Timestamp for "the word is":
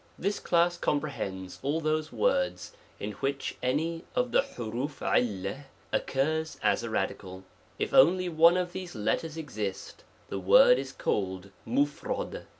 10.29-10.91